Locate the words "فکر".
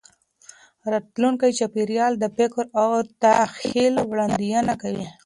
2.37-2.63